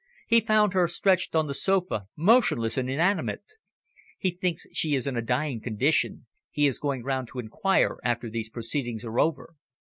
He 0.25 0.41
found 0.41 0.73
her 0.73 0.87
stretched 0.87 1.35
on 1.35 1.45
the 1.45 1.53
sofa, 1.53 2.07
motionless 2.15 2.75
and 2.75 2.89
inanimate. 2.89 3.53
He 4.17 4.31
thinks 4.31 4.65
she 4.73 4.95
is 4.95 5.05
in 5.05 5.15
a 5.15 5.21
dying 5.21 5.61
condition. 5.61 6.25
He 6.49 6.65
is 6.65 6.79
going 6.79 7.03
round 7.03 7.27
to 7.27 7.37
inquire 7.39 7.97
after 8.03 8.27
these 8.27 8.49
proceedings 8.49 9.05
are 9.05 9.19
over." 9.19 9.53